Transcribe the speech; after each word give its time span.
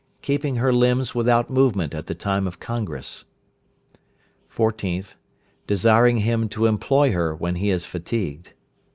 Keeping 0.23 0.55
her 0.55 0.73
limbs 0.73 1.13
without 1.13 1.51
movement 1.51 1.93
at 1.93 2.07
the 2.07 2.15
time 2.15 2.47
of 2.47 2.59
congress. 2.59 3.25
14th. 4.51 5.13
Desiring 5.67 6.17
him 6.17 6.49
to 6.49 6.65
employ 6.65 7.11
her 7.11 7.35
when 7.35 7.53
he 7.57 7.69
is 7.69 7.85
fatigued. 7.85 8.53